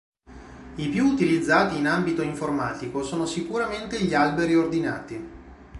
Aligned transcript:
I 0.77 0.89
più 0.89 1.05
utilizzati 1.05 1.77
in 1.77 1.85
ambito 1.85 2.23
informatico 2.23 3.03
sono 3.03 3.27
sicuramente 3.27 4.01
gli 4.01 4.15
alberi 4.15 4.55
ordinati. 4.55 5.29